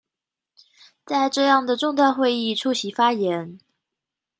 [1.05, 3.59] 在這樣的重大會議出席發言